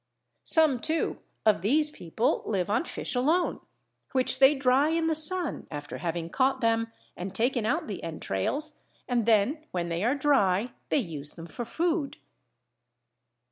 [0.45, 3.59] Some too of these people live on fish alone,
[4.13, 8.79] which they dry in the sun after having caught them and taken out the entrails,
[9.07, 12.17] and then when they are dry, they use them for food.